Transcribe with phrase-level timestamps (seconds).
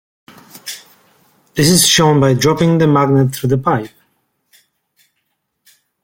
[1.53, 3.91] This is shown by dropping the magnet through the pipe.